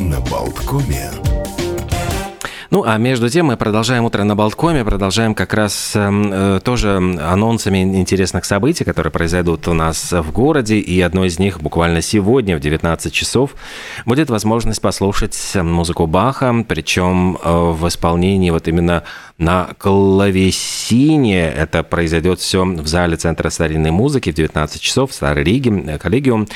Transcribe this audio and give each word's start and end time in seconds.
на 0.00 0.18
Болткоме. 0.20 1.10
Ну, 2.70 2.84
а 2.86 2.96
между 2.98 3.28
тем 3.28 3.46
мы 3.46 3.56
продолжаем 3.56 4.04
утро 4.04 4.22
на 4.22 4.36
Болткоме, 4.36 4.84
продолжаем 4.84 5.34
как 5.34 5.52
раз 5.54 5.92
эм, 5.96 6.32
э, 6.32 6.60
тоже 6.62 6.96
анонсами 6.96 7.82
интересных 7.82 8.44
событий, 8.44 8.84
которые 8.84 9.10
произойдут 9.10 9.66
у 9.66 9.74
нас 9.74 10.12
в 10.12 10.30
городе, 10.30 10.76
и 10.76 11.00
одно 11.00 11.24
из 11.24 11.40
них 11.40 11.60
буквально 11.60 12.00
сегодня 12.00 12.56
в 12.56 12.60
19 12.60 13.12
часов 13.12 13.56
будет 14.06 14.30
возможность 14.30 14.80
послушать 14.80 15.36
музыку 15.56 16.06
Баха, 16.06 16.64
причем 16.66 17.36
э, 17.42 17.72
в 17.72 17.88
исполнении 17.88 18.50
вот 18.50 18.68
именно 18.68 19.02
на 19.40 19.70
клавесине. 19.78 21.48
Это 21.48 21.82
произойдет 21.82 22.40
все 22.40 22.62
в 22.64 22.86
зале 22.86 23.16
Центра 23.16 23.48
старинной 23.48 23.90
музыки 23.90 24.30
в 24.30 24.34
19 24.34 24.80
часов 24.80 25.10
в 25.10 25.14
Старой 25.14 25.42
Риге, 25.42 25.70
э, 25.86 25.98
коллегиум. 25.98 26.46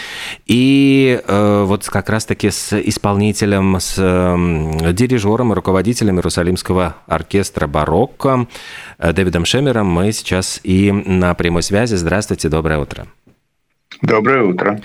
И 0.47 1.21
э, 1.27 1.65
вот 1.67 1.87
как 1.89 2.11
раз-таки 2.11 2.51
с 2.51 2.79
исполнителем, 2.79 3.81
с 3.81 3.95
э, 3.97 4.93
дирижером 4.93 5.55
руководителем 5.55 6.17
Иерусалимского 6.17 6.97
оркестра 7.07 7.67
«Барокко» 7.67 8.47
э, 8.99 9.13
Дэвидом 9.15 9.47
Шемером 9.47 9.87
мы 9.87 10.13
сейчас 10.13 10.61
и 10.63 10.93
на 10.93 11.35
прямой 11.35 11.63
связи. 11.63 11.95
Здравствуйте, 11.95 12.51
доброе 12.51 12.79
утро. 12.81 13.07
Доброе 14.03 14.43
утро. 14.43 14.81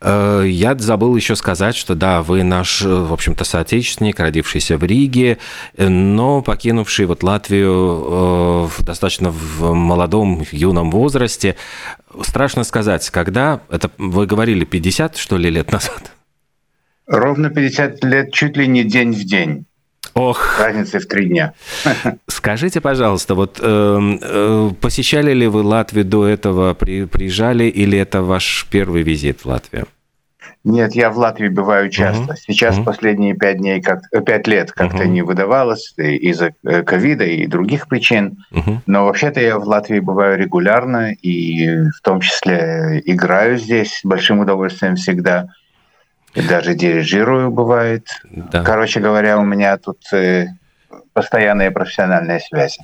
Э, 0.00 0.44
я 0.46 0.74
забыл 0.76 1.16
еще 1.16 1.36
сказать, 1.36 1.74
что 1.74 1.94
да, 1.94 2.22
вы 2.22 2.42
наш, 2.42 2.82
в 2.82 3.12
общем-то, 3.12 3.44
соотечественник, 3.44 4.20
родившийся 4.20 4.76
в 4.76 4.84
Риге, 4.84 5.38
но 5.76 6.42
покинувший 6.42 7.06
вот 7.06 7.22
Латвию 7.22 7.70
э, 7.70 8.68
в 8.68 8.84
достаточно 8.84 9.30
в 9.30 9.72
молодом, 9.72 10.44
юном 10.52 10.90
возрасте. 10.90 11.56
Страшно 12.22 12.64
сказать, 12.64 13.08
когда, 13.10 13.60
это 13.70 13.90
вы 13.98 14.26
говорили 14.26 14.64
50, 14.64 15.16
что 15.16 15.36
ли, 15.36 15.50
лет 15.50 15.72
назад? 15.72 16.12
Ровно 17.06 17.50
50 17.50 18.04
лет, 18.04 18.32
чуть 18.32 18.56
ли 18.56 18.66
не 18.66 18.84
день 18.84 19.12
в 19.12 19.24
день. 19.24 19.66
Ох. 20.14 20.60
Разница 20.60 21.00
в 21.00 21.06
три 21.06 21.26
дня. 21.26 21.54
Скажите, 22.26 22.80
пожалуйста, 22.80 23.34
вот 23.34 23.58
э, 23.62 24.18
э, 24.22 24.70
посещали 24.80 25.32
ли 25.32 25.46
вы 25.46 25.62
Латвию 25.62 26.04
до 26.04 26.26
этого, 26.26 26.74
при, 26.74 27.06
приезжали, 27.06 27.64
или 27.64 27.98
это 27.98 28.22
ваш 28.22 28.66
первый 28.70 29.02
визит 29.02 29.40
в 29.40 29.46
Латвию? 29.46 29.86
Нет, 30.64 30.94
я 30.94 31.10
в 31.10 31.18
Латвии 31.18 31.48
бываю 31.48 31.90
часто. 31.90 32.34
Uh-huh. 32.34 32.36
Сейчас 32.46 32.78
uh-huh. 32.78 32.84
последние 32.84 33.34
пять 33.34 33.58
дней, 33.58 33.82
как 33.82 34.02
пять 34.24 34.46
лет 34.46 34.70
как-то 34.70 35.02
uh-huh. 35.02 35.08
не 35.08 35.22
выдавалось 35.22 35.92
из-за 35.96 36.52
э, 36.64 36.82
ковида 36.82 37.24
и 37.24 37.46
других 37.46 37.88
причин. 37.88 38.44
Uh-huh. 38.52 38.78
Но 38.86 39.06
вообще-то 39.06 39.40
я 39.40 39.58
в 39.58 39.66
Латвии 39.66 39.98
бываю 39.98 40.38
регулярно 40.38 41.12
и 41.12 41.88
в 41.90 42.00
том 42.02 42.20
числе 42.20 43.02
играю 43.04 43.58
здесь 43.58 43.98
с 43.98 44.04
большим 44.04 44.38
удовольствием 44.38 44.94
всегда. 44.94 45.48
И 46.34 46.42
даже 46.42 46.74
дирижирую 46.74 47.50
бывает. 47.50 48.06
Да. 48.30 48.62
Короче 48.64 49.00
говоря, 49.00 49.38
у 49.38 49.44
меня 49.44 49.76
тут 49.76 49.98
э, 50.12 50.46
постоянные 51.12 51.70
профессиональные 51.70 52.40
связи. 52.40 52.80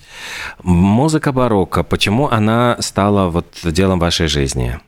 Музыка 0.63 1.33
барокко, 1.33 1.83
почему 1.83 2.29
она 2.29 2.77
стала 2.81 3.29
вот 3.31 3.47
делом 3.65 3.99
вашей 3.99 4.29
жизни? 4.29 4.79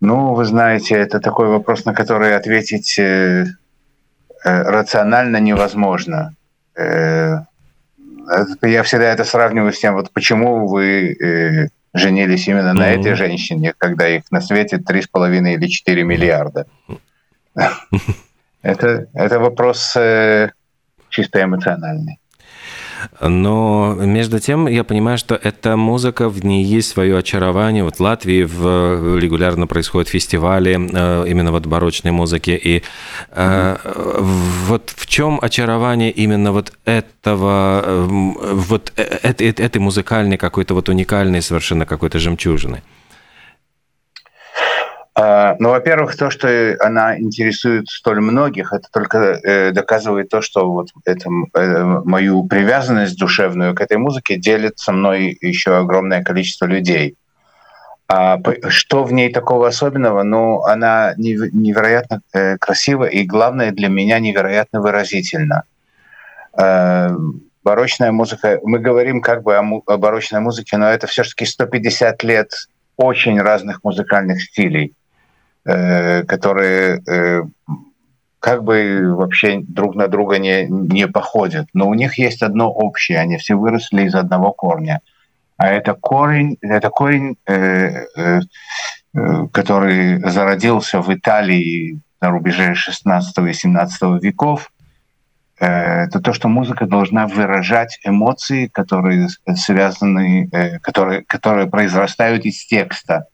Ну, 0.00 0.34
вы 0.34 0.44
знаете, 0.44 0.94
это 0.94 1.20
такой 1.20 1.48
вопрос, 1.48 1.84
на 1.84 1.94
который 1.94 2.36
ответить 2.36 2.98
э, 2.98 3.46
э, 4.44 4.62
рационально 4.62 5.38
невозможно. 5.38 6.34
Э, 6.76 7.38
я 8.62 8.82
всегда 8.82 9.06
это 9.12 9.24
сравниваю 9.24 9.72
с 9.72 9.78
тем, 9.78 9.94
вот 9.94 10.12
почему 10.12 10.68
вы 10.68 11.14
э, 11.14 11.68
женились 11.94 12.48
именно 12.48 12.70
mm-hmm. 12.70 12.78
на 12.78 12.90
этой 12.90 13.14
женщине, 13.14 13.74
когда 13.76 14.08
их 14.08 14.24
на 14.30 14.40
свете 14.40 14.76
3,5 14.76 15.54
или 15.54 15.66
4 15.66 16.04
миллиарда. 16.04 16.66
Это, 18.60 19.06
это 19.14 19.38
вопрос 19.38 19.94
э, 19.96 20.50
чисто 21.10 21.42
эмоциональный. 21.42 22.18
Но 23.20 23.94
между 23.98 24.38
тем 24.38 24.66
я 24.66 24.84
понимаю, 24.84 25.18
что 25.18 25.34
эта 25.34 25.76
музыка, 25.76 26.28
в 26.28 26.44
ней 26.44 26.64
есть 26.64 26.88
свое 26.90 27.18
очарование. 27.18 27.84
Вот 27.84 27.96
в 27.96 28.00
Латвии 28.00 28.42
в, 28.44 29.18
регулярно 29.18 29.66
происходят 29.66 30.08
фестивали 30.08 30.72
э, 30.74 31.28
именно 31.28 31.52
вот 31.52 31.66
барочной 31.66 32.10
музыки. 32.10 32.50
И 32.50 32.82
э, 33.30 33.76
вот 34.66 34.92
в 34.96 35.06
чем 35.06 35.38
очарование 35.40 36.10
именно 36.10 36.52
вот 36.52 36.72
этого, 36.84 37.82
э, 37.84 38.06
вот 38.08 38.92
этой, 38.96 39.48
этой 39.48 39.78
музыкальной 39.78 40.36
какой-то 40.36 40.74
вот 40.74 40.88
уникальной 40.88 41.42
совершенно 41.42 41.86
какой-то 41.86 42.18
жемчужины? 42.18 42.82
А, 45.20 45.56
ну, 45.58 45.70
во-первых, 45.70 46.16
то, 46.16 46.30
что 46.30 46.76
она 46.78 47.18
интересует 47.18 47.88
столь 47.88 48.20
многих, 48.20 48.72
это 48.72 48.86
только 48.92 49.18
э, 49.18 49.72
доказывает 49.72 50.28
то, 50.28 50.40
что 50.40 50.70
вот 50.70 50.90
это, 51.04 51.28
э, 51.54 51.82
мою 52.04 52.44
привязанность 52.44 53.18
душевную 53.18 53.74
к 53.74 53.80
этой 53.80 53.96
музыке 53.96 54.36
делит 54.36 54.78
со 54.78 54.92
мной 54.92 55.36
еще 55.40 55.76
огромное 55.76 56.22
количество 56.22 56.66
людей. 56.66 57.16
А 58.06 58.38
что 58.68 59.02
в 59.02 59.12
ней 59.12 59.32
такого 59.32 59.66
особенного? 59.66 60.22
Ну, 60.22 60.62
она 60.62 61.14
невероятно 61.16 62.20
э, 62.32 62.56
красива 62.56 63.02
и, 63.04 63.24
главное, 63.24 63.72
для 63.72 63.88
меня 63.88 64.20
невероятно 64.20 64.80
выразительна. 64.80 65.64
Барочная 67.64 68.12
музыка, 68.12 68.60
мы 68.62 68.78
говорим 68.78 69.20
как 69.20 69.42
бы 69.42 69.56
о, 69.56 69.98
барочной 69.98 70.40
музыке, 70.40 70.76
но 70.76 70.88
это 70.88 71.08
все-таки 71.08 71.44
150 71.44 72.22
лет 72.22 72.52
очень 72.96 73.40
разных 73.40 73.82
музыкальных 73.82 74.42
стилей. 74.42 74.94
Э, 75.64 76.22
которые 76.22 77.02
э, 77.06 77.42
как 78.40 78.64
бы 78.64 79.14
вообще 79.16 79.60
друг 79.60 79.96
на 79.96 80.08
друга 80.08 80.38
не, 80.38 80.66
не 80.66 81.06
походят. 81.08 81.66
Но 81.74 81.88
у 81.88 81.94
них 81.94 82.16
есть 82.18 82.42
одно 82.42 82.70
общее, 82.72 83.18
они 83.18 83.36
все 83.36 83.54
выросли 83.54 84.04
из 84.04 84.14
одного 84.14 84.52
корня. 84.52 85.00
А 85.56 85.68
это 85.68 85.94
корень, 85.94 86.56
это 86.62 86.88
корень, 86.90 87.36
э, 87.46 88.04
э, 88.16 88.40
э 89.14 89.46
который 89.52 90.20
зародился 90.30 91.02
в 91.02 91.12
Италии 91.12 92.00
на 92.20 92.30
рубеже 92.30 92.74
16 92.74 93.38
и 93.38 93.52
17 93.52 94.22
веков. 94.22 94.70
Э, 95.60 96.04
это 96.04 96.20
то, 96.20 96.32
что 96.32 96.48
музыка 96.48 96.86
должна 96.86 97.26
выражать 97.26 97.98
эмоции, 98.04 98.68
которые 98.68 99.28
связаны, 99.56 100.48
которые, 100.80 101.24
которые 101.24 101.66
произрастают 101.66 102.46
из 102.46 102.64
текста 102.64 103.26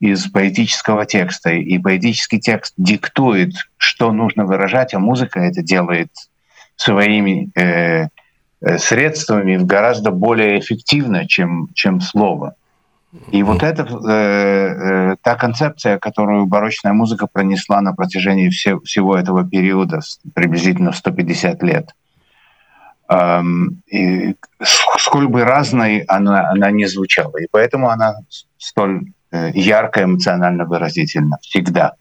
из 0.00 0.26
поэтического 0.28 1.06
текста. 1.06 1.50
И 1.50 1.78
поэтический 1.78 2.40
текст 2.40 2.74
диктует, 2.76 3.52
что 3.76 4.12
нужно 4.12 4.46
выражать, 4.46 4.94
а 4.94 4.98
музыка 4.98 5.40
это 5.40 5.62
делает 5.62 6.10
своими 6.74 7.50
э, 7.54 8.08
э, 8.62 8.78
средствами 8.78 9.56
гораздо 9.56 10.10
более 10.10 10.58
эффективно, 10.58 11.28
чем, 11.28 11.68
чем 11.74 12.00
слово. 12.00 12.54
И 13.32 13.42
вот 13.42 13.62
это 13.62 13.82
э, 13.82 15.12
э, 15.12 15.16
та 15.20 15.34
концепция, 15.34 15.98
которую 15.98 16.46
барочная 16.46 16.92
музыка 16.92 17.26
пронесла 17.26 17.80
на 17.80 17.92
протяжении 17.92 18.48
все, 18.48 18.80
всего 18.80 19.16
этого 19.16 19.46
периода, 19.46 20.00
приблизительно 20.32 20.92
150 20.92 21.62
лет. 21.62 21.94
Эм, 23.08 23.82
и 23.88 24.36
сколь 24.96 25.26
бы 25.26 25.44
разной 25.44 25.98
она, 26.02 26.48
она 26.50 26.70
не 26.70 26.86
звучала. 26.86 27.36
И 27.38 27.48
поэтому 27.50 27.90
она 27.90 28.14
столь 28.56 29.12
ярко, 29.32 30.02
эмоционально 30.04 30.64
выразительно. 30.64 31.38
Всегда. 31.42 31.94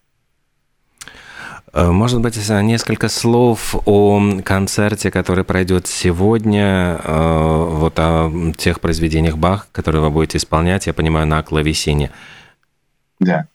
Э, 1.73 1.91
может 1.91 2.21
быть, 2.21 2.37
несколько 2.49 3.09
слов 3.09 3.75
о 3.85 4.21
концерте, 4.43 5.11
который 5.11 5.43
пройдет 5.43 5.87
сегодня, 5.87 6.99
э, 7.03 7.65
вот 7.71 7.93
о 7.99 8.31
тех 8.57 8.79
произведениях 8.79 9.37
Бах, 9.37 9.67
которые 9.71 10.01
вы 10.01 10.09
будете 10.09 10.37
исполнять, 10.37 10.87
я 10.87 10.93
понимаю, 10.93 11.27
на 11.27 11.43
клавесине. 11.43 12.11
Да. 13.19 13.45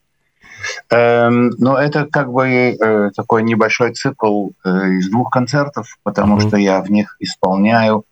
Эм, 0.90 1.50
но 1.58 1.78
это 1.78 2.06
как 2.06 2.32
бы 2.32 2.46
э, 2.48 3.10
такой 3.14 3.42
небольшой 3.42 3.92
цикл 3.92 4.50
э, 4.64 4.68
из 4.98 5.10
двух 5.10 5.30
концертов, 5.30 5.98
потому 6.02 6.36
mm-hmm. 6.36 6.48
что 6.48 6.56
я 6.56 6.80
в 6.80 6.90
них 6.90 7.16
исполняю 7.20 8.04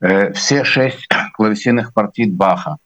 э, 0.00 0.32
все 0.32 0.64
шесть 0.64 1.08
клавесинных 1.34 1.94
партий 1.94 2.26
Баха 2.26 2.76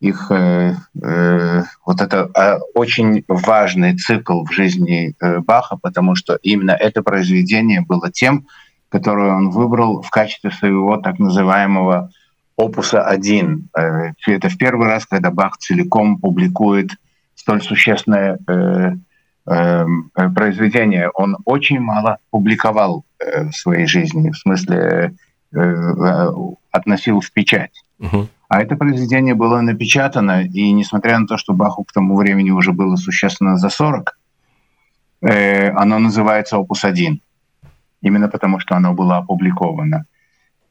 их 0.00 0.30
э, 0.30 0.74
э, 1.02 1.62
вот 1.84 2.00
это 2.00 2.30
э, 2.34 2.58
очень 2.74 3.24
важный 3.28 3.96
цикл 3.96 4.44
в 4.44 4.52
жизни 4.52 5.14
э, 5.20 5.38
Баха, 5.40 5.76
потому 5.76 6.14
что 6.14 6.38
именно 6.42 6.72
это 6.72 7.02
произведение 7.02 7.80
было 7.80 8.10
тем, 8.10 8.46
которое 8.88 9.32
он 9.32 9.50
выбрал 9.50 10.02
в 10.02 10.10
качестве 10.10 10.50
своего 10.50 10.98
так 10.98 11.18
называемого 11.18 12.10
опуса 12.56 13.02
1. 13.02 13.68
Э, 13.76 14.12
это 14.26 14.48
в 14.48 14.58
первый 14.58 14.86
раз, 14.86 15.06
когда 15.06 15.30
Бах 15.30 15.56
целиком 15.58 16.18
публикует 16.18 16.90
столь 17.34 17.62
существенное 17.62 18.38
э, 18.46 18.92
э, 19.46 19.86
произведение. 20.34 21.10
Он 21.14 21.38
очень 21.44 21.80
мало 21.80 22.18
публиковал 22.30 23.04
э, 23.18 23.44
в 23.48 23.52
своей 23.52 23.86
жизни, 23.86 24.30
в 24.30 24.36
смысле 24.36 25.14
э, 25.52 25.58
э, 25.58 26.28
относил 26.70 27.20
в 27.20 27.32
печать. 27.32 27.82
Uh-huh. 27.98 28.28
А 28.48 28.62
это 28.62 28.76
произведение 28.76 29.34
было 29.34 29.60
напечатано, 29.60 30.44
и 30.44 30.72
несмотря 30.72 31.18
на 31.18 31.26
то, 31.26 31.36
что 31.36 31.52
Баху 31.52 31.84
к 31.84 31.92
тому 31.92 32.16
времени 32.16 32.50
уже 32.50 32.72
было 32.72 32.96
существенно 32.96 33.56
за 33.56 33.68
40, 33.68 34.16
Э, 35.22 35.70
оно 35.70 35.98
называется 35.98 36.58
«Опус 36.58 36.84
1», 36.84 37.18
именно 38.02 38.28
потому 38.28 38.60
что 38.60 38.76
оно 38.76 38.92
было 38.92 39.16
опубликовано. 39.18 40.04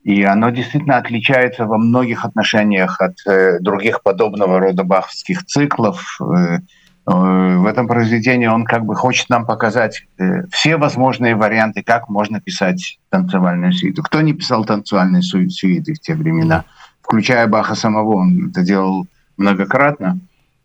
И 0.04 0.24
оно 0.24 0.52
действительно 0.52 0.98
отличается 0.98 1.66
во 1.66 1.78
многих 1.78 2.26
отношениях 2.26 3.02
от 3.02 3.16
э, 3.28 3.60
других 3.60 4.04
подобного 4.04 4.60
рода 4.60 4.84
баховских 4.84 5.46
циклов. 5.46 6.20
Э, 6.22 6.58
э, 6.58 6.60
в 7.08 7.66
этом 7.66 7.88
произведении 7.88 8.46
он 8.46 8.66
как 8.66 8.86
бы 8.86 8.96
хочет 8.96 9.30
нам 9.30 9.48
показать 9.48 10.04
э, 10.20 10.46
все 10.52 10.78
возможные 10.78 11.36
варианты, 11.36 11.82
как 11.82 12.08
можно 12.08 12.40
писать 12.40 13.00
танцевальную 13.10 13.72
сюиту. 13.72 14.04
Кто 14.04 14.22
не 14.22 14.34
писал 14.34 14.64
танцевальные 14.64 15.24
сюиты 15.24 15.96
в 15.96 16.00
те 16.00 16.14
времена, 16.14 16.66
включая 17.06 17.48
Баха 17.48 17.76
самого, 17.76 18.16
он 18.16 18.50
это 18.50 18.64
делал 18.64 19.08
многократно. 19.38 20.20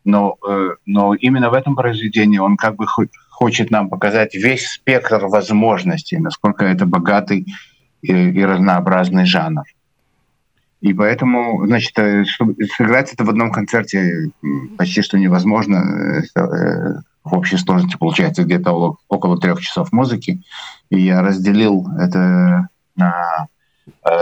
Но, 0.04 0.36
э, 0.48 0.70
но 0.86 1.14
именно 1.14 1.50
в 1.50 1.54
этом 1.54 1.76
произведении 1.76 2.38
он 2.38 2.56
как 2.56 2.76
бы 2.76 2.86
хочет 2.86 3.70
нам 3.70 3.90
показать 3.90 4.34
весь 4.34 4.66
спектр 4.66 5.26
возможностей, 5.26 6.18
насколько 6.18 6.64
это 6.64 6.86
богатый 6.86 7.46
и, 8.00 8.12
и 8.12 8.44
разнообразный 8.44 9.26
жанр. 9.26 9.64
И 10.80 10.94
поэтому, 10.94 11.66
значит, 11.66 11.98
э, 11.98 12.24
сыграть 12.76 13.12
это 13.12 13.24
в 13.24 13.30
одном 13.30 13.52
концерте 13.52 14.30
почти 14.78 15.02
что 15.02 15.18
невозможно. 15.18 16.22
Э, 16.34 17.00
в 17.22 17.34
общей 17.34 17.58
сложности 17.58 17.98
получается 17.98 18.44
где-то 18.44 18.96
около 19.08 19.38
трех 19.38 19.60
часов 19.60 19.92
музыки. 19.92 20.42
И 20.88 21.00
я 21.00 21.20
разделил 21.20 21.86
это 21.98 22.68
на 22.96 23.46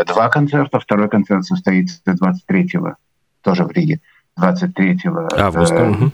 два 0.07 0.29
концерта. 0.29 0.81
Второй 0.81 1.09
концерт 1.09 1.45
состоится 1.45 2.01
23-го, 2.07 2.97
тоже 3.43 3.65
в 3.65 3.71
Риге, 3.71 4.01
23 4.37 5.01
августа, 5.37 6.13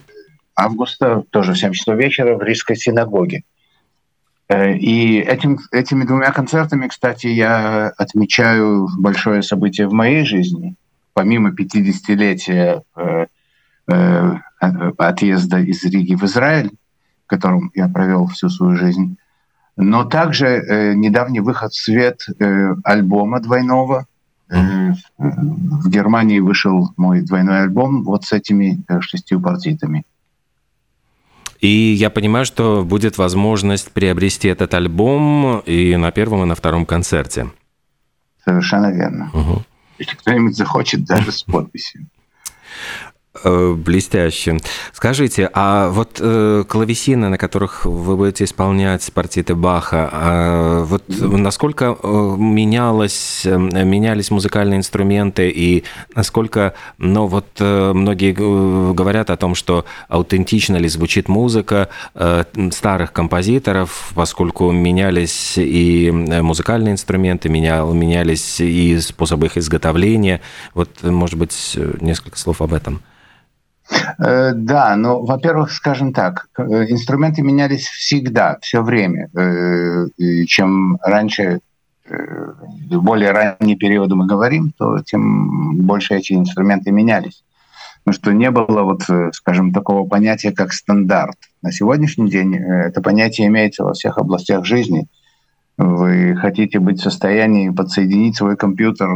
августа 0.55 1.23
тоже 1.29 1.53
в 1.53 1.57
7 1.57 1.73
часов 1.73 1.97
вечера 1.97 2.35
в 2.35 2.41
Рижской 2.41 2.75
синагоге. 2.75 3.43
Э, 4.47 4.75
и 4.75 5.19
этим, 5.19 5.59
этими 5.71 6.03
двумя 6.03 6.31
концертами, 6.31 6.87
кстати, 6.87 7.27
я 7.27 7.89
отмечаю 7.97 8.87
большое 8.97 9.41
событие 9.41 9.87
в 9.87 9.93
моей 9.93 10.23
жизни. 10.23 10.75
Помимо 11.13 11.51
50-летия 11.51 12.83
э, 12.95 13.25
э, 13.87 14.35
отъезда 14.97 15.59
из 15.59 15.83
Риги 15.83 16.15
в 16.15 16.23
Израиль, 16.23 16.71
в 17.25 17.27
котором 17.27 17.71
я 17.73 17.87
провел 17.87 18.27
всю 18.27 18.49
свою 18.49 18.75
жизнь, 18.77 19.17
но 19.77 20.05
также 20.05 20.47
э, 20.47 20.93
недавний 20.93 21.41
выход 21.41 21.73
в 21.73 21.81
свет 21.81 22.25
э, 22.39 22.75
альбома 22.83 23.39
двойного. 23.41 24.07
Э, 24.49 24.91
в 25.17 25.89
Германии 25.89 26.39
вышел 26.39 26.93
мой 26.97 27.21
двойной 27.21 27.63
альбом 27.63 28.03
вот 28.03 28.23
с 28.23 28.31
этими 28.31 28.83
э, 28.87 29.01
шестью 29.01 29.41
партитами. 29.41 30.05
И 31.59 31.67
я 31.67 32.09
понимаю, 32.09 32.45
что 32.45 32.83
будет 32.85 33.17
возможность 33.17 33.91
приобрести 33.91 34.47
этот 34.47 34.73
альбом 34.73 35.59
и 35.65 35.95
на 35.95 36.11
первом, 36.11 36.43
и 36.43 36.45
на 36.45 36.55
втором 36.55 36.85
концерте. 36.85 37.49
Совершенно 38.43 38.91
верно. 38.91 39.31
Угу. 39.33 39.63
Если 39.97 40.15
кто-нибудь 40.15 40.55
захочет, 40.55 41.05
даже 41.05 41.31
с 41.31 41.43
подписью. 41.43 42.07
Э, 43.43 43.73
блестяще. 43.73 44.57
Скажите, 44.93 45.49
а 45.53 45.89
вот 45.89 46.19
э, 46.21 46.63
клавесины, 46.67 47.27
на 47.27 47.37
которых 47.37 47.85
вы 47.85 48.15
будете 48.15 48.45
исполнять 48.45 49.11
партиты 49.13 49.55
Баха, 49.55 50.09
э, 50.11 50.83
вот 50.85 51.03
насколько 51.09 51.97
э, 52.01 52.35
менялось, 52.37 53.41
э, 53.45 53.57
менялись 53.57 54.31
музыкальные 54.31 54.77
инструменты 54.77 55.49
и 55.49 55.83
насколько, 56.15 56.75
ну 56.97 57.27
вот 57.27 57.45
э, 57.59 57.93
многие 57.93 58.31
говорят 58.93 59.29
о 59.29 59.37
том, 59.37 59.53
что 59.53 59.85
аутентично 60.07 60.77
ли 60.77 60.87
звучит 60.87 61.27
музыка 61.27 61.89
э, 62.13 62.45
старых 62.71 63.11
композиторов, 63.11 64.11
поскольку 64.15 64.71
менялись 64.71 65.57
и 65.57 66.09
музыкальные 66.09 66.93
инструменты, 66.93 67.49
менял, 67.49 67.93
менялись 67.93 68.61
и 68.61 68.97
способы 68.99 69.47
их 69.47 69.57
изготовления. 69.57 70.39
Вот, 70.73 71.03
может 71.03 71.37
быть, 71.37 71.77
несколько 71.99 72.37
слов 72.37 72.61
об 72.61 72.73
этом. 72.73 73.01
Э, 74.17 74.53
да, 74.53 74.95
ну, 74.95 75.23
во-первых, 75.25 75.71
скажем 75.71 76.13
так, 76.13 76.47
э, 76.57 76.63
инструменты 76.89 77.41
менялись 77.41 77.87
всегда, 77.87 78.57
все 78.61 78.81
время. 78.81 79.29
Э, 79.35 80.07
чем 80.47 80.97
раньше, 81.01 81.59
в 82.07 83.01
более 83.01 83.31
ранние 83.31 83.75
периоды 83.75 84.13
мы 84.13 84.27
говорим, 84.27 84.71
то 84.77 84.99
тем 84.99 85.87
больше 85.87 86.13
эти 86.13 86.33
инструменты 86.33 86.91
менялись. 86.91 87.43
Потому 88.03 88.21
что 88.21 88.31
не 88.31 88.51
было, 88.51 88.83
вот, 88.83 89.01
скажем, 89.33 89.73
такого 89.73 90.07
понятия, 90.07 90.51
как 90.51 90.71
стандарт. 90.71 91.35
На 91.63 91.71
сегодняшний 91.71 92.29
день 92.29 92.55
это 92.57 93.01
понятие 93.01 93.47
имеется 93.47 93.83
во 93.83 93.93
всех 93.93 94.19
областях 94.19 94.65
жизни. 94.65 95.07
Вы 95.79 96.35
хотите 96.35 96.77
быть 96.77 96.99
в 96.99 97.03
состоянии 97.03 97.71
подсоединить 97.71 98.37
свой 98.37 98.55
компьютер, 98.55 99.09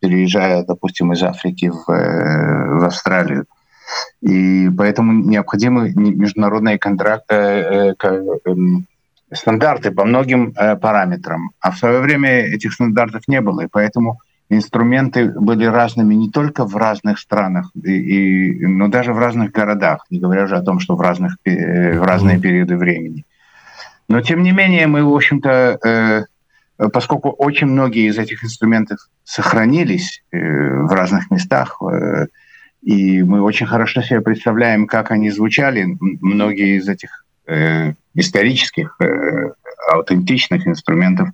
переезжая, 0.00 0.64
допустим, 0.64 1.14
из 1.14 1.22
Африки 1.22 1.70
в, 1.70 1.86
в 1.86 2.84
Австралию– 2.84 3.46
и 4.20 4.70
поэтому 4.76 5.12
необходимы 5.12 5.92
международные 5.94 6.78
контракты, 6.78 7.34
э, 7.34 7.94
эм, 8.44 8.86
стандарты 9.32 9.90
по 9.90 10.04
многим 10.04 10.52
э, 10.56 10.76
параметрам. 10.76 11.50
А 11.60 11.70
в 11.70 11.78
свое 11.78 12.00
время 12.00 12.46
этих 12.46 12.72
стандартов 12.72 13.28
не 13.28 13.40
было, 13.40 13.62
и 13.62 13.68
поэтому 13.70 14.20
инструменты 14.48 15.28
были 15.28 15.66
разными 15.66 16.14
не 16.14 16.30
только 16.30 16.64
в 16.64 16.76
разных 16.76 17.18
странах, 17.18 17.70
и, 17.74 17.90
и, 17.90 18.66
но 18.66 18.88
даже 18.88 19.12
в 19.12 19.18
разных 19.18 19.52
городах, 19.52 20.06
не 20.10 20.18
говоря 20.18 20.44
уже 20.44 20.56
о 20.56 20.62
том, 20.62 20.80
что 20.80 20.96
в, 20.96 21.00
разных, 21.00 21.36
э, 21.44 21.98
в 21.98 22.02
разные 22.02 22.40
периоды 22.40 22.76
времени. 22.76 23.24
Но 24.08 24.22
тем 24.22 24.42
не 24.42 24.52
менее 24.52 24.86
мы, 24.86 25.04
в 25.04 25.14
общем-то, 25.14 26.26
поскольку 26.94 27.28
очень 27.28 27.66
многие 27.66 28.08
из 28.08 28.16
этих 28.16 28.42
инструментов 28.42 28.98
сохранились 29.22 30.22
в 30.32 30.94
разных 30.94 31.30
местах, 31.30 31.78
и 32.88 33.22
мы 33.22 33.42
очень 33.42 33.66
хорошо 33.66 34.00
себе 34.00 34.22
представляем, 34.22 34.86
как 34.86 35.10
они 35.10 35.28
звучали. 35.28 35.98
Многие 36.00 36.78
из 36.78 36.88
этих 36.88 37.26
э, 37.46 37.92
исторических, 38.14 38.96
э, 39.00 39.50
аутентичных 39.92 40.66
инструментов, 40.66 41.28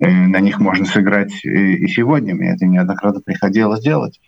э, 0.00 0.08
на 0.10 0.40
них 0.40 0.58
можно 0.58 0.84
сыграть 0.86 1.32
и, 1.44 1.74
и 1.84 1.86
сегодня. 1.86 2.34
Мне 2.34 2.50
это 2.50 2.66
неоднократно 2.66 3.20
приходилось 3.20 3.80
делать. 3.80 4.20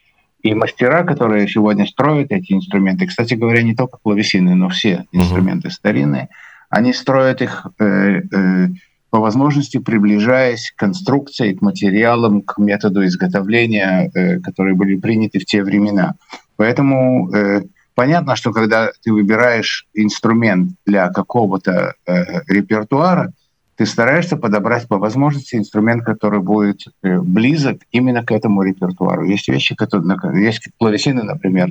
И 0.44 0.55
мастера, 0.55 1.02
которые 1.02 1.49
сегодня 1.49 1.87
строят 1.87 2.31
эти 2.31 2.52
инструменты, 2.52 3.08
кстати 3.08 3.34
говоря, 3.34 3.62
не 3.62 3.75
только 3.75 3.99
клавесины, 4.00 4.55
но 4.55 4.69
все 4.69 5.06
инструменты 5.11 5.69
uh-huh. 5.69 5.73
старинные, 5.73 6.28
они 6.69 6.93
строят 6.93 7.43
их 7.43 7.66
э, 7.81 8.21
э, 8.33 8.68
по 9.11 9.18
возможности 9.18 9.78
приближаясь 9.78 10.71
к 10.71 10.78
конструкции, 10.78 11.52
к 11.52 11.62
материалам, 11.62 12.42
к 12.42 12.59
методу 12.59 13.04
изготовления, 13.04 14.09
э, 14.14 14.38
которые 14.38 14.76
были 14.76 14.97
приняты 14.97 15.40
в 15.40 15.45
те 15.45 15.64
времена. 15.64 16.14
Поэтому 16.61 17.35
э, 17.35 17.62
понятно, 17.95 18.37
что 18.37 18.52
когда 18.52 18.90
ты 19.02 19.14
выбираешь 19.14 19.87
инструмент 19.95 20.73
для 20.85 21.09
какого-то 21.09 21.95
э, 22.07 22.43
репертуара, 22.49 23.33
ты 23.76 23.87
стараешься 23.87 24.37
подобрать 24.37 24.87
по 24.87 24.99
возможности 24.99 25.57
инструмент, 25.57 26.05
который 26.05 26.40
будет 26.40 26.83
э, 27.02 27.19
близок 27.19 27.79
именно 27.93 28.23
к 28.23 28.31
этому 28.31 28.62
репертуару. 28.62 29.25
Есть 29.25 29.49
вещи, 29.49 29.75
которые, 29.75 30.45
есть 30.45 30.69
клавесины, 30.76 31.23
например, 31.23 31.71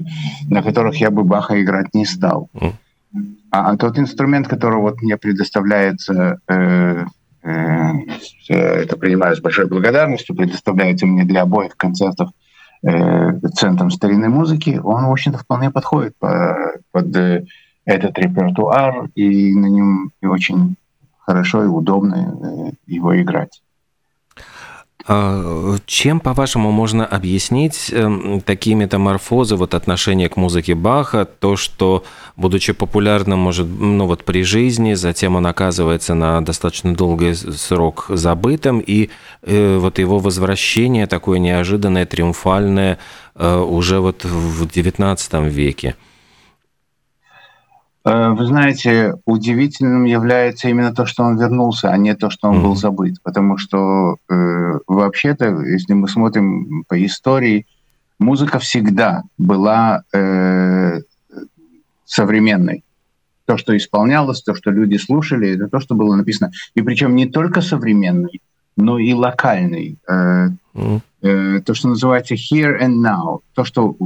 на 0.49 0.63
которых 0.63 0.95
я 0.95 1.11
бы 1.11 1.23
Баха 1.23 1.61
играть 1.61 1.93
не 1.93 2.05
стал. 2.05 2.49
А, 3.51 3.69
а 3.69 3.77
тот 3.77 3.99
инструмент, 3.99 4.47
который 4.47 4.79
вот 4.79 5.03
мне 5.03 5.17
предоставляется, 5.17 6.39
э, 6.47 7.05
э, 7.43 7.91
это 8.47 8.97
принимаю 8.97 9.35
с 9.35 9.39
большой 9.39 9.67
благодарностью, 9.67 10.35
предоставляется 10.35 11.05
мне 11.05 11.25
для 11.25 11.43
обоих 11.43 11.77
концертов 11.77 12.31
центром 12.81 13.91
старинной 13.91 14.29
музыки, 14.29 14.79
он, 14.83 15.05
в 15.05 15.11
общем-то, 15.11 15.37
вполне 15.37 15.69
подходит 15.69 16.15
под 16.17 17.15
э, 17.15 17.45
этот 17.85 18.17
репертуар, 18.17 19.09
и 19.15 19.53
на 19.55 19.65
нем 19.65 20.11
очень 20.21 20.75
хорошо 21.19 21.63
и 21.63 21.67
удобно 21.67 22.15
э, 22.15 22.71
его 22.87 23.19
играть. 23.21 23.61
А, 25.11 25.75
чем, 25.87 26.19
по-вашему, 26.19 26.69
можно 26.69 27.03
объяснить 27.03 27.89
эм, 27.91 28.41
такие 28.41 28.75
метаморфозы, 28.75 29.55
вот 29.55 29.73
отношение 29.73 30.29
к 30.29 30.37
музыке 30.37 30.75
Баха, 30.75 31.25
то, 31.25 31.55
что, 31.55 32.03
будучи 32.35 32.73
популярным, 32.73 33.39
может, 33.39 33.65
ну 33.65 34.05
вот 34.05 34.23
при 34.23 34.43
жизни, 34.43 34.93
затем 34.93 35.35
он 35.35 35.47
оказывается 35.47 36.13
на 36.13 36.41
достаточно 36.41 36.93
долгий 36.93 37.33
срок 37.33 38.05
забытым, 38.09 38.83
и 38.85 39.09
э, 39.41 39.77
вот 39.79 39.97
его 39.97 40.19
возвращение 40.19 41.07
такое 41.07 41.39
неожиданное, 41.39 42.05
триумфальное 42.05 42.99
э, 43.33 43.57
уже 43.57 44.01
вот 44.01 44.23
в 44.25 44.67
XIX 44.67 45.49
веке? 45.49 45.95
Э, 48.05 48.29
вы 48.29 48.45
знаете, 48.45 49.15
удивительным 49.25 50.05
является 50.05 50.69
именно 50.69 50.93
то, 50.93 51.05
что 51.05 51.23
он 51.23 51.37
вернулся, 51.37 51.89
а 51.89 51.97
не 51.97 52.15
то, 52.15 52.29
что 52.29 52.49
он 52.49 52.61
был 52.63 52.75
забыт. 52.75 53.15
Потому 53.23 53.57
что 53.57 54.15
э, 54.29 54.79
вообще-то, 54.87 55.61
если 55.63 55.93
мы 55.93 56.07
смотрим 56.07 56.85
по 56.87 57.05
истории, 57.05 57.65
музыка 58.19 58.59
всегда 58.59 59.23
была 59.37 60.03
э, 60.13 61.01
современной. 62.05 62.83
то, 63.45 63.57
что 63.57 63.75
исполнялось, 63.75 64.43
то, 64.43 64.53
что 64.53 64.69
люди 64.69 64.97
слушали, 64.97 65.55
это 65.55 65.67
то, 65.67 65.79
что 65.79 65.95
было 65.95 66.15
написано. 66.15 66.51
И 66.75 66.81
причем 66.81 67.15
не 67.15 67.25
только 67.25 67.61
современный, 67.61 68.41
но 68.79 68.97
и 68.97 69.13
локальный. 69.13 69.97
Mm. 70.07 71.61
То, 71.65 71.73
что 71.73 71.89
называется 71.89 72.35
here 72.35 72.79
and 72.81 73.01
now, 73.03 73.39
то, 73.53 73.65
что 73.65 73.97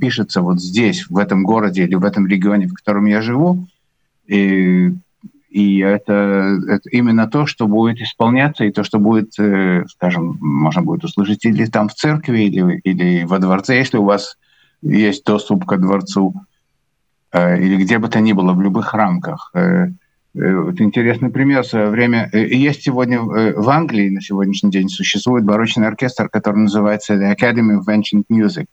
пишется 0.00 0.40
вот 0.40 0.60
здесь, 0.60 1.10
в 1.10 1.18
этом 1.18 1.44
городе 1.44 1.84
или 1.84 1.94
в 1.94 2.04
этом 2.04 2.26
регионе, 2.26 2.68
в 2.68 2.72
котором 2.72 3.04
я 3.04 3.20
живу, 3.20 3.66
и, 4.26 4.92
и 5.50 5.78
это, 5.80 6.58
это 6.68 6.88
именно 6.90 7.26
то, 7.26 7.44
что 7.44 7.66
будет 7.66 8.00
исполняться, 8.00 8.64
и 8.64 8.72
то, 8.72 8.82
что 8.82 8.98
будет, 8.98 9.32
скажем, 9.90 10.38
можно 10.40 10.80
будет 10.80 11.04
услышать 11.04 11.44
или 11.44 11.66
там 11.66 11.88
в 11.88 11.94
церкви, 11.94 12.44
или, 12.44 12.80
или 12.82 13.24
во 13.24 13.38
дворце, 13.38 13.76
если 13.76 13.98
у 13.98 14.04
вас 14.04 14.38
есть 14.80 15.24
доступ 15.26 15.66
ко 15.66 15.76
дворцу, 15.76 16.34
или 17.34 17.76
где 17.76 17.98
бы 17.98 18.08
то 18.08 18.20
ни 18.20 18.32
было, 18.32 18.54
в 18.54 18.62
любых 18.62 18.94
рамках. 18.94 19.50
Э, 19.54 19.88
вот 20.36 20.80
интересный 20.82 21.30
пример. 21.30 21.62
В 21.62 21.66
свое 21.66 21.88
время 21.88 22.28
э, 22.32 22.46
есть 22.46 22.82
сегодня 22.82 23.18
э, 23.18 23.54
в 23.54 23.68
Англии 23.70 24.10
на 24.10 24.20
сегодняшний 24.20 24.70
день 24.70 24.88
существует 24.90 25.44
барочный 25.44 25.86
оркестр, 25.86 26.28
который 26.28 26.58
называется 26.58 27.14
The 27.14 27.34
Academy 27.34 27.80
of 27.80 27.86
Ancient 27.88 28.24
Music, 28.30 28.66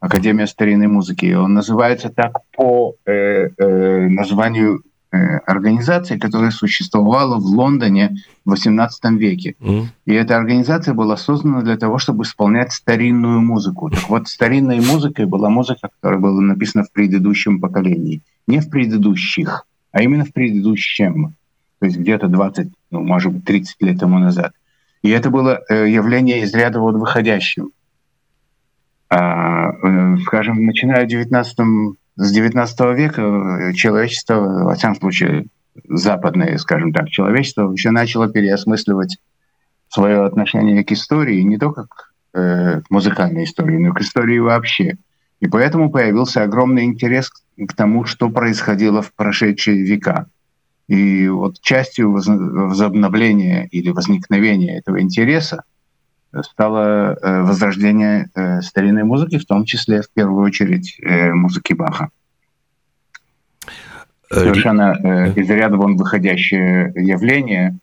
Академия 0.00 0.46
старинной 0.46 0.86
музыки. 0.86 1.34
Он 1.34 1.52
называется 1.52 2.08
так 2.08 2.38
по 2.56 2.94
э, 3.04 3.50
э, 3.58 4.08
названию 4.08 4.82
э, 5.12 5.16
организации, 5.46 6.16
которая 6.18 6.50
существовала 6.50 7.36
в 7.36 7.44
Лондоне 7.44 8.16
в 8.46 8.54
XVIII 8.54 8.88
веке. 9.18 9.56
Mm. 9.60 9.84
И 10.06 10.14
эта 10.14 10.38
организация 10.38 10.94
была 10.94 11.18
создана 11.18 11.60
для 11.60 11.76
того, 11.76 11.98
чтобы 11.98 12.24
исполнять 12.24 12.72
старинную 12.72 13.42
музыку. 13.42 13.90
Так 13.90 14.08
вот, 14.08 14.28
старинной 14.28 14.80
музыкой 14.80 15.26
была 15.26 15.50
музыка, 15.50 15.90
которая 16.00 16.18
была 16.18 16.40
написана 16.40 16.84
в 16.84 16.92
предыдущем 16.92 17.60
поколении, 17.60 18.22
не 18.46 18.60
в 18.60 18.70
предыдущих 18.70 19.66
а 19.94 20.02
именно 20.02 20.24
в 20.24 20.32
предыдущем, 20.32 21.36
то 21.78 21.86
есть 21.86 21.96
где-то 21.96 22.26
20, 22.26 22.66
ну, 22.90 23.00
может 23.04 23.32
быть, 23.32 23.44
30 23.44 23.80
лет 23.80 24.00
тому 24.00 24.18
назад. 24.18 24.52
И 25.02 25.10
это 25.10 25.30
было 25.30 25.60
э, 25.70 25.88
явление 25.88 26.42
из 26.42 26.52
ряда 26.52 26.80
вот 26.80 26.96
выходящим. 26.96 27.70
А, 29.08 29.70
э, 29.70 30.16
скажем, 30.26 30.66
начиная 30.66 31.06
19, 31.06 31.96
с 32.16 32.32
19 32.32 32.80
века 32.96 33.22
э, 33.22 33.72
человечество, 33.74 34.64
во 34.64 34.74
всяком 34.74 34.96
случае, 34.96 35.46
западное, 35.88 36.58
скажем 36.58 36.92
так, 36.92 37.08
человечество 37.08 37.70
еще 37.70 37.90
начало 37.90 38.28
переосмысливать 38.28 39.18
свое 39.88 40.24
отношение 40.24 40.82
к 40.82 40.90
истории, 40.90 41.40
не 41.42 41.56
только 41.56 41.86
к 41.86 42.12
э, 42.36 42.80
музыкальной 42.90 43.44
истории, 43.44 43.78
но 43.78 43.94
к 43.94 44.00
истории 44.00 44.40
вообще. 44.40 44.96
И 45.44 45.48
поэтому 45.48 45.90
появился 45.90 46.42
огромный 46.42 46.84
интерес 46.84 47.28
к 47.28 47.74
тому, 47.74 48.06
что 48.06 48.30
происходило 48.30 49.02
в 49.02 49.12
прошедшие 49.12 49.82
века. 49.82 50.26
И 50.88 51.28
вот 51.28 51.60
частью 51.60 52.12
возобновления 52.12 53.66
или 53.66 53.90
возникновения 53.90 54.78
этого 54.78 55.02
интереса 55.02 55.64
стало 56.40 57.18
э, 57.20 57.42
возрождение 57.42 58.30
э, 58.34 58.62
старинной 58.62 59.04
музыки, 59.04 59.36
в 59.36 59.44
том 59.44 59.66
числе, 59.66 60.00
в 60.00 60.10
первую 60.10 60.46
очередь, 60.46 60.98
э, 61.02 61.34
музыки 61.34 61.74
Баха. 61.74 62.08
Совершенно 64.30 65.30
из 65.36 65.48
ряда 65.50 65.76
вон 65.76 65.96
выходящее 65.96 66.90
явление 66.96 67.78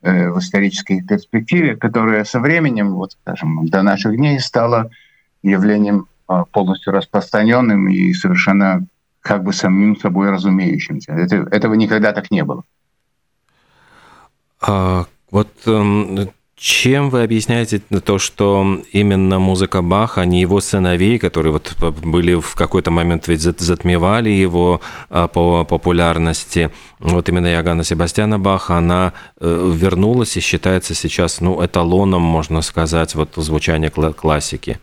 в 0.00 0.38
исторической 0.38 1.02
перспективе, 1.02 1.76
которое 1.76 2.24
со 2.24 2.38
временем, 2.38 2.94
вот 2.94 3.16
скажем, 3.20 3.66
до 3.66 3.82
наших 3.82 4.16
дней 4.16 4.38
стало 4.38 4.90
явлением 5.42 6.06
полностью 6.52 6.92
распространенным 6.92 7.88
и 7.88 8.12
совершенно 8.12 8.86
как 9.20 9.44
бы 9.44 9.52
самим 9.52 9.96
собой 9.96 10.30
разумеющимся. 10.30 11.12
Это, 11.12 11.36
этого 11.50 11.74
никогда 11.74 12.12
так 12.12 12.30
не 12.30 12.44
было. 12.44 12.64
А, 14.60 15.06
вот 15.30 15.48
э, 15.66 16.26
чем 16.56 17.08
вы 17.08 17.22
объясняете 17.22 17.78
то, 17.78 18.18
что 18.18 18.82
именно 18.92 19.38
музыка 19.38 19.80
Баха, 19.80 20.20
а 20.20 20.24
не 20.26 20.42
его 20.42 20.60
сыновей, 20.60 21.18
которые 21.18 21.52
вот 21.52 21.74
были 22.04 22.34
в 22.34 22.54
какой-то 22.54 22.90
момент 22.90 23.28
ведь 23.28 23.40
затмевали 23.40 24.28
его 24.28 24.82
а, 25.08 25.26
по 25.26 25.64
популярности, 25.64 26.70
вот 26.98 27.30
именно 27.30 27.46
Иоганна 27.46 27.82
Себастьяна 27.82 28.38
Баха, 28.38 28.76
она 28.76 29.14
э, 29.40 29.72
вернулась 29.74 30.36
и 30.36 30.40
считается 30.40 30.94
сейчас 30.94 31.40
ну, 31.40 31.64
эталоном, 31.64 32.20
можно 32.20 32.60
сказать, 32.60 33.14
вот 33.14 33.30
звучания 33.36 33.90
классики? 33.90 34.78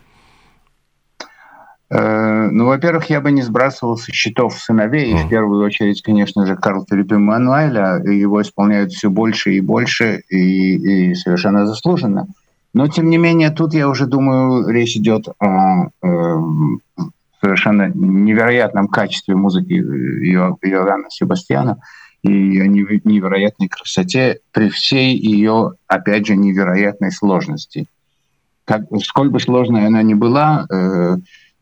Ну, 2.58 2.66
во-первых, 2.66 3.08
я 3.08 3.20
бы 3.20 3.30
не 3.30 3.42
сбрасывал 3.42 3.96
со 3.96 4.10
счетов 4.10 4.58
сыновей. 4.58 5.14
Mm. 5.14 5.26
В 5.26 5.28
первую 5.28 5.64
очередь, 5.64 6.02
конечно 6.02 6.44
же, 6.44 6.56
Карл 6.56 6.84
Филипп 6.90 7.12
Мануэля. 7.12 8.02
Его 8.02 8.42
исполняют 8.42 8.90
все 8.90 9.10
больше 9.10 9.52
и 9.52 9.60
больше, 9.60 10.24
и, 10.28 11.10
и 11.10 11.14
совершенно 11.14 11.68
заслуженно. 11.68 12.26
Но, 12.74 12.88
тем 12.88 13.10
не 13.10 13.16
менее, 13.16 13.50
тут, 13.50 13.74
я 13.74 13.88
уже 13.88 14.06
думаю, 14.06 14.68
речь 14.70 14.96
идет 14.96 15.28
о 15.38 15.90
э, 16.02 16.36
совершенно 17.40 17.92
невероятном 17.94 18.88
качестве 18.88 19.36
музыки 19.36 19.74
Иоганна 19.74 21.10
Себастьяна 21.10 21.78
и 22.24 22.58
о 22.58 22.66
невероятной 22.66 23.68
красоте 23.68 24.40
при 24.50 24.68
всей 24.68 25.16
ее, 25.16 25.74
опять 25.86 26.26
же, 26.26 26.34
невероятной 26.34 27.12
сложности. 27.12 27.86
Как, 28.64 28.82
сколь 29.04 29.30
бы 29.30 29.38
сложной 29.38 29.86
она 29.86 30.02
ни 30.02 30.14
была, 30.14 30.66
э, 30.68 31.18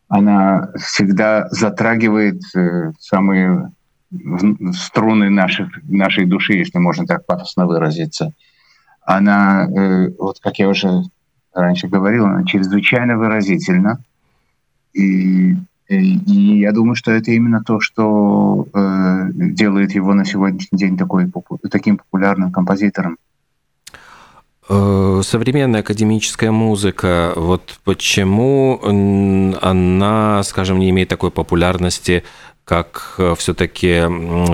она 0.07 0.69
всегда 0.77 1.47
затрагивает 1.49 2.41
э, 2.55 2.91
самые 2.99 3.71
струны 4.73 5.29
наших, 5.29 5.67
нашей 5.83 6.25
души, 6.25 6.53
если 6.53 6.77
можно 6.77 7.05
так 7.05 7.25
пафосно 7.25 7.65
выразиться. 7.65 8.33
Она, 9.01 9.67
э, 9.67 10.09
вот 10.17 10.39
как 10.39 10.59
я 10.59 10.69
уже 10.69 11.03
раньше 11.53 11.87
говорил, 11.87 12.25
она 12.25 12.45
чрезвычайно 12.45 13.17
выразительна. 13.17 13.99
И, 14.93 15.51
и, 15.51 15.57
и 15.89 16.59
я 16.59 16.71
думаю, 16.71 16.95
что 16.95 17.11
это 17.11 17.31
именно 17.31 17.61
то, 17.63 17.79
что 17.81 18.67
э, 18.73 19.29
делает 19.33 19.91
его 19.91 20.13
на 20.13 20.25
сегодняшний 20.25 20.77
день 20.77 20.97
такой, 20.97 21.29
таким 21.69 21.97
популярным 21.97 22.51
композитором. 22.51 23.17
Э, 24.69 25.21
современная 25.23 25.79
академическая 25.79 26.51
музыка, 26.51 27.31
вот 27.35 27.79
почему 27.85 28.79
она, 29.61 30.43
скажем, 30.43 30.79
не 30.79 30.89
имеет 30.89 31.07
такой 31.07 31.31
популярности, 31.31 32.23
как 32.65 33.15
э, 33.17 33.33
все-таки 33.37 34.03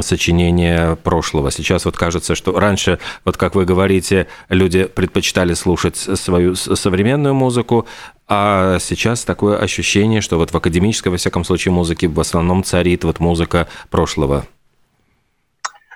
сочинение 0.03 0.97
прошлого. 0.97 1.49
Сейчас 1.49 1.85
вот 1.85 1.97
кажется, 1.97 2.35
что 2.35 2.59
раньше, 2.59 2.99
вот 3.25 3.37
как 3.37 3.55
вы 3.55 3.65
говорите, 3.65 4.27
люди 4.49 4.83
предпочитали 4.85 5.55
слушать 5.55 5.97
свою 5.97 6.53
современную 6.53 7.33
музыку, 7.33 7.87
а 8.27 8.77
сейчас 8.79 9.25
такое 9.25 9.57
ощущение, 9.57 10.21
что 10.21 10.37
вот 10.37 10.51
в 10.51 10.55
академической, 10.55 11.09
во 11.09 11.17
всяком 11.17 11.43
случае, 11.43 11.71
музыке 11.71 12.07
в 12.07 12.19
основном 12.19 12.63
царит 12.63 13.03
вот 13.03 13.19
музыка 13.19 13.67
прошлого. 13.89 14.45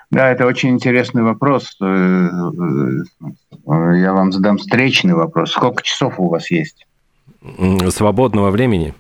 Да, 0.09 0.29
это 0.31 0.45
очень 0.45 0.69
интересный 0.69 1.23
вопрос. 1.23 1.75
Э, 1.81 1.85
э, 1.85 2.29
я 3.65 4.13
вам 4.13 4.31
задам 4.31 4.57
встречный 4.57 5.13
вопрос. 5.13 5.51
Сколько 5.51 5.83
часов 5.83 6.19
у 6.19 6.29
вас 6.29 6.49
есть? 6.49 6.87
Свободного 7.89 8.51
времени? 8.51 8.93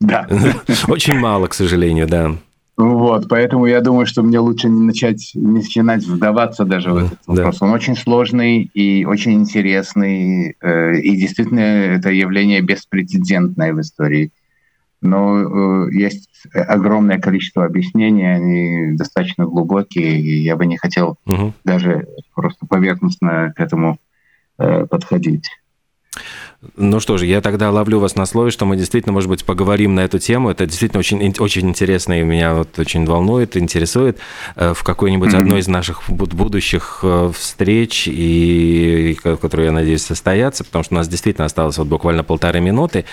Да. 0.00 0.26
Очень 0.88 1.18
мало, 1.18 1.46
к 1.46 1.54
сожалению, 1.54 2.06
да. 2.06 2.32
Вот, 2.76 3.26
поэтому 3.28 3.64
я 3.66 3.80
думаю, 3.80 4.04
что 4.04 4.22
мне 4.22 4.38
лучше 4.38 4.68
не 4.68 4.82
начать, 4.82 5.30
не 5.34 5.60
начинать 5.60 6.04
вдаваться 6.04 6.64
даже 6.64 6.92
в 6.92 6.96
этот 6.98 7.18
вопрос. 7.26 7.58
Да. 7.58 7.66
Он 7.66 7.72
очень 7.72 7.96
сложный 7.96 8.70
и 8.74 9.06
очень 9.06 9.32
интересный, 9.32 10.56
э, 10.60 10.98
и 10.98 11.16
действительно 11.16 11.60
это 11.60 12.10
явление 12.10 12.60
беспрецедентное 12.60 13.72
в 13.72 13.80
истории 13.80 14.30
но 15.00 15.86
э, 15.86 15.94
есть 15.94 16.46
огромное 16.52 17.18
количество 17.18 17.64
объяснений, 17.64 18.24
они 18.24 18.96
достаточно 18.96 19.44
глубокие, 19.44 20.20
и 20.20 20.42
я 20.42 20.56
бы 20.56 20.66
не 20.66 20.76
хотел 20.76 21.18
угу. 21.26 21.52
даже 21.64 22.06
просто 22.34 22.66
поверхностно 22.66 23.52
к 23.56 23.60
этому 23.60 23.98
э, 24.58 24.86
подходить. 24.86 25.48
Ну 26.76 27.00
что 27.00 27.18
же, 27.18 27.26
я 27.26 27.40
тогда 27.40 27.70
ловлю 27.70 28.00
вас 28.00 28.16
на 28.16 28.26
слове, 28.26 28.50
что 28.50 28.66
мы 28.66 28.76
действительно, 28.76 29.12
может 29.12 29.28
быть, 29.28 29.44
поговорим 29.44 29.94
на 29.94 30.00
эту 30.00 30.18
тему. 30.18 30.50
Это 30.50 30.66
действительно 30.66 31.00
очень, 31.00 31.34
очень 31.38 31.68
интересно 31.68 32.20
и 32.20 32.24
меня 32.24 32.54
вот 32.54 32.78
очень 32.78 33.04
волнует, 33.04 33.56
интересует 33.56 34.18
э, 34.56 34.74
в 34.74 34.82
какой-нибудь 34.82 35.32
mm-hmm. 35.32 35.38
одной 35.38 35.60
из 35.60 35.68
наших 35.68 36.02
будущих 36.08 37.00
э, 37.02 37.30
встреч, 37.36 38.08
и, 38.08 39.16
которые, 39.22 39.66
я 39.66 39.72
надеюсь, 39.72 40.02
состоятся, 40.02 40.64
потому 40.64 40.84
что 40.84 40.94
у 40.94 40.96
нас 40.98 41.08
действительно 41.08 41.44
осталось 41.44 41.78
вот 41.78 41.86
буквально 41.86 42.24
полторы 42.24 42.60
минуты. 42.60 43.04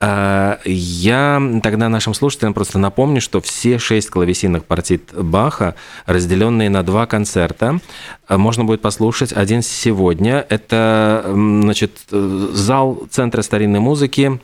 А, 0.00 0.58
я 0.64 1.42
тогда 1.62 1.88
нашим 1.88 2.14
слушателям 2.14 2.54
просто 2.54 2.78
напомню, 2.78 3.20
что 3.20 3.40
все 3.40 3.78
шесть 3.78 4.10
клавесинных 4.10 4.64
партий 4.64 5.00
Баха, 5.12 5.74
разделенные 6.06 6.70
на 6.70 6.82
два 6.82 7.06
концерта, 7.06 7.80
э, 8.28 8.36
можно 8.36 8.64
будет 8.64 8.82
послушать 8.82 9.32
один 9.32 9.62
сегодня. 9.62 10.44
Это, 10.48 11.24
значит, 11.34 11.92
зал 12.10 12.93
Центра 13.10 13.42
старинной 13.42 13.80
музыки 13.80 14.40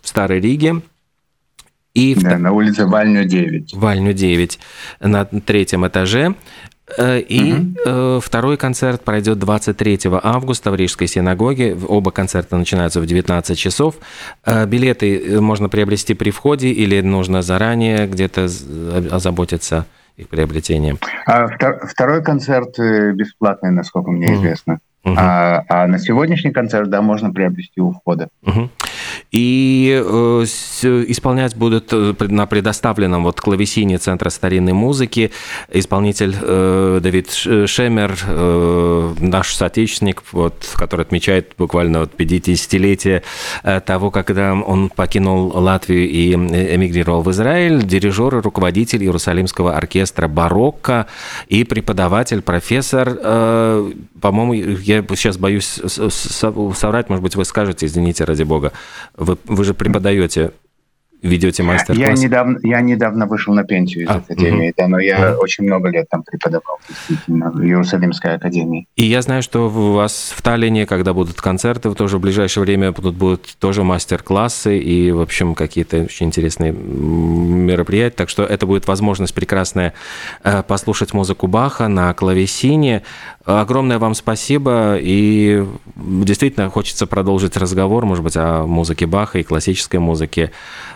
в 0.00 0.08
Старой 0.08 0.40
Риге. 0.40 0.82
И 1.94 2.14
да, 2.16 2.36
в... 2.36 2.40
на 2.40 2.52
улице 2.52 2.86
Вальню 2.86 3.24
9. 3.24 3.74
Вальню 3.74 4.12
9 4.12 4.58
на 5.00 5.24
третьем 5.24 5.86
этаже. 5.86 6.34
Э, 6.98 7.18
и 7.18 7.52
угу. 7.52 8.20
второй 8.20 8.56
концерт 8.56 9.02
пройдет 9.02 9.38
23 9.38 10.00
августа 10.22 10.70
в 10.70 10.74
Рижской 10.74 11.06
синагоге. 11.06 11.76
Оба 11.88 12.10
концерта 12.10 12.56
начинаются 12.56 13.00
в 13.00 13.06
19 13.06 13.56
часов. 13.58 13.96
Э, 14.44 14.66
билеты 14.66 15.40
можно 15.40 15.68
приобрести 15.68 16.14
при 16.14 16.30
входе 16.30 16.70
или 16.70 17.00
нужно 17.00 17.42
заранее 17.42 18.06
где-то 18.06 18.44
озаботиться 19.10 19.86
их 20.16 20.28
приобретением? 20.28 20.98
А 21.26 21.46
второй 21.86 22.22
концерт 22.22 22.78
бесплатный, 22.78 23.70
насколько 23.70 24.10
мне 24.10 24.26
угу. 24.26 24.36
известно. 24.36 24.80
Угу. 25.04 25.14
А, 25.18 25.64
а 25.68 25.86
на 25.86 25.98
сегодняшний 25.98 26.50
концерт, 26.50 26.88
да, 26.88 27.02
можно 27.02 27.30
приобрести 27.30 27.80
у 27.80 27.92
входа. 27.92 28.28
Угу. 28.42 28.70
И 29.34 30.00
э, 30.00 30.44
исполнять 30.44 31.56
будут 31.56 31.92
э, 31.92 32.14
на 32.20 32.46
предоставленном 32.46 33.24
вот 33.24 33.40
клавесине 33.40 33.98
Центра 33.98 34.30
старинной 34.30 34.74
музыки 34.74 35.32
исполнитель 35.72 36.36
э, 36.40 37.00
Давид 37.02 37.32
Шемер, 37.32 38.16
э, 38.28 39.14
наш 39.18 39.56
соотечественник, 39.56 40.22
вот, 40.30 40.54
который 40.74 41.00
отмечает 41.00 41.54
буквально 41.58 42.00
вот 42.00 42.12
50-летие 42.16 43.24
э, 43.64 43.80
того, 43.80 44.12
когда 44.12 44.54
он 44.54 44.88
покинул 44.88 45.48
Латвию 45.48 46.08
и 46.08 46.32
эмигрировал 46.32 47.22
в 47.22 47.30
Израиль, 47.32 47.82
дирижер 47.82 48.36
и 48.36 48.40
руководитель 48.40 49.02
Иерусалимского 49.02 49.76
оркестра 49.76 50.28
«Барокко» 50.28 51.08
и 51.48 51.64
преподаватель, 51.64 52.40
профессор, 52.40 53.18
э, 53.20 53.92
по-моему, 54.20 54.54
я 54.54 55.04
сейчас 55.16 55.38
боюсь 55.38 55.80
соврать, 56.72 57.08
может 57.08 57.24
быть, 57.24 57.34
вы 57.34 57.44
скажете, 57.44 57.86
извините, 57.86 58.22
ради 58.22 58.44
бога, 58.44 58.72
вы, 59.24 59.38
вы 59.46 59.64
же 59.64 59.74
преподаете 59.74 60.52
ведете 61.24 61.62
мастер-класс? 61.62 61.98
Я 61.98 62.12
недавно, 62.12 62.58
я 62.62 62.80
недавно 62.80 63.26
вышел 63.26 63.54
на 63.54 63.64
пенсию 63.64 64.04
из 64.04 64.08
а, 64.08 64.16
академии, 64.16 64.68
угу. 64.68 64.74
да, 64.76 64.88
но 64.88 64.98
я 64.98 65.32
угу. 65.32 65.42
очень 65.42 65.64
много 65.64 65.88
лет 65.88 66.06
там 66.08 66.22
преподавал, 66.22 66.78
действительно, 66.88 67.50
в 67.50 67.60
Иерусалимской 67.62 68.34
академии. 68.34 68.86
И 68.96 69.06
я 69.06 69.22
знаю, 69.22 69.42
что 69.42 69.68
у 69.68 69.92
вас 69.92 70.32
в 70.36 70.42
Таллине, 70.42 70.86
когда 70.86 71.12
будут 71.12 71.40
концерты, 71.40 71.92
тоже 71.94 72.18
в 72.18 72.20
ближайшее 72.20 72.62
время 72.62 72.92
будут, 72.92 73.14
будут 73.14 73.56
тоже 73.58 73.82
мастер-классы 73.82 74.78
и, 74.78 75.10
в 75.10 75.20
общем, 75.20 75.54
какие-то 75.54 76.02
очень 76.02 76.26
интересные 76.26 76.72
мероприятия, 76.72 78.16
так 78.16 78.28
что 78.28 78.44
это 78.44 78.66
будет 78.66 78.86
возможность 78.86 79.34
прекрасная 79.34 79.94
э, 80.42 80.62
послушать 80.62 81.14
музыку 81.14 81.46
Баха 81.46 81.88
на 81.88 82.12
клавесине. 82.12 83.02
Огромное 83.44 83.98
вам 83.98 84.14
спасибо, 84.14 84.96
и 84.98 85.66
действительно 85.96 86.70
хочется 86.70 87.06
продолжить 87.06 87.58
разговор, 87.58 88.06
может 88.06 88.24
быть, 88.24 88.36
о 88.38 88.64
музыке 88.64 89.06
Баха 89.06 89.38
и 89.38 89.42
классической 89.42 90.00
музыке. 90.00 90.50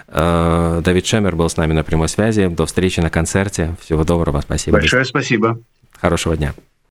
Э, 0.07 0.81
Давид 0.83 1.05
Шемер 1.05 1.37
был 1.37 1.50
с 1.50 1.59
нами 1.59 1.75
на 1.75 1.85
прямой 1.85 2.09
связи. 2.09 2.47
До 2.47 2.64
встречи 2.64 3.00
на 3.00 3.11
концерте. 3.11 3.76
Всего 3.83 4.02
доброго, 4.02 4.40
спасибо. 4.40 4.78
Большое 4.78 5.05
спасибо. 5.05 5.61
Хорошего 6.00 6.37
дня. 6.37 6.55